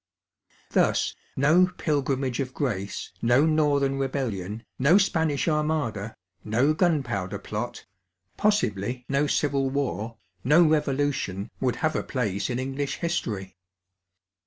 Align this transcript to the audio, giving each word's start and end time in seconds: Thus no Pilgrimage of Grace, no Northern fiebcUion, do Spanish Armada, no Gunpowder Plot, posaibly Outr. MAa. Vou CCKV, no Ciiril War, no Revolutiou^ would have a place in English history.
Thus 0.71 1.13
no 1.37 1.67
Pilgrimage 1.77 2.39
of 2.39 2.55
Grace, 2.55 3.11
no 3.21 3.45
Northern 3.45 3.99
fiebcUion, 3.99 4.63
do 4.81 4.97
Spanish 4.97 5.47
Armada, 5.47 6.15
no 6.43 6.73
Gunpowder 6.73 7.37
Plot, 7.37 7.85
posaibly 8.35 8.71
Outr. 8.71 8.71
MAa. 8.73 8.79
Vou 8.79 8.91
CCKV, 8.95 9.05
no 9.09 9.23
Ciiril 9.25 9.69
War, 9.71 10.17
no 10.43 10.65
Revolutiou^ 10.65 11.51
would 11.59 11.75
have 11.75 11.95
a 11.95 12.01
place 12.01 12.49
in 12.49 12.57
English 12.57 12.95
history. 12.95 13.55